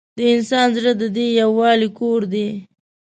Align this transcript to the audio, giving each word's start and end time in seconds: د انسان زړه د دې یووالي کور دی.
د 0.17 0.19
انسان 0.35 0.67
زړه 0.77 0.91
د 1.01 1.03
دې 1.15 1.27
یووالي 1.39 1.89
کور 1.99 2.21
دی. 2.33 2.47